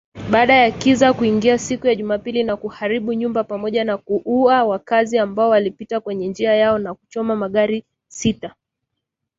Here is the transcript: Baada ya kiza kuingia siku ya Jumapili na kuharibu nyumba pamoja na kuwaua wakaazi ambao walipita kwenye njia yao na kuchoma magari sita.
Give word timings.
Baada 0.31 0.53
ya 0.53 0.71
kiza 0.71 1.13
kuingia 1.13 1.57
siku 1.57 1.87
ya 1.87 1.95
Jumapili 1.95 2.43
na 2.43 2.57
kuharibu 2.57 3.13
nyumba 3.13 3.43
pamoja 3.43 3.83
na 3.83 3.97
kuwaua 3.97 4.63
wakaazi 4.63 5.17
ambao 5.17 5.49
walipita 5.49 5.99
kwenye 5.99 6.27
njia 6.27 6.53
yao 6.55 6.77
na 6.79 6.93
kuchoma 6.93 7.35
magari 7.35 7.83
sita. 8.07 8.55